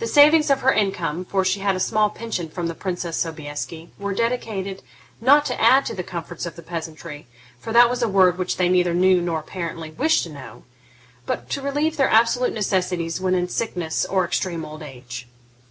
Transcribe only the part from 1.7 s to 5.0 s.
a small pension from the Princess Sobieski, were dedicated,